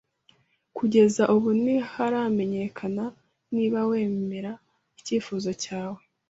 Kugeza 0.77 1.23
ubu 1.35 1.49
ntiharamenyekana 1.61 3.03
niba 3.55 3.79
wemera 3.89 4.51
icyifuzo 4.99 5.49
cyawe. 5.63 6.01